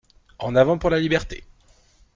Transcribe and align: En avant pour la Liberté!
En 0.39 0.55
avant 0.55 0.79
pour 0.79 0.89
la 0.89 0.99
Liberté! 0.99 1.43